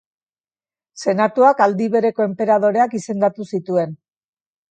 [1.01, 3.93] Senatuak aldi bereko enperadoreak izendatu zituen.